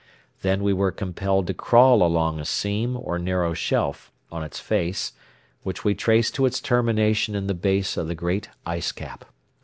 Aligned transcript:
Then 0.41 0.63
we 0.63 0.73
were 0.73 0.91
compelled 0.91 1.45
to 1.45 1.53
crawl 1.53 2.01
along 2.01 2.39
a 2.39 2.43
seam 2.45 2.97
or 2.99 3.19
narrow 3.19 3.53
shelf, 3.53 4.11
on 4.31 4.43
its 4.43 4.59
face, 4.59 5.13
which 5.61 5.83
we 5.83 5.93
traced 5.93 6.33
to 6.33 6.47
its 6.47 6.59
termination 6.59 7.35
in 7.35 7.45
the 7.45 7.53
base 7.53 7.97
of 7.97 8.07
the 8.07 8.15
great 8.15 8.49
ice 8.65 8.91
cap. 8.91 9.25